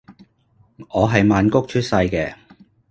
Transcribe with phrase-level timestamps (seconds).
[0.89, 2.33] 我係曼谷出世嘅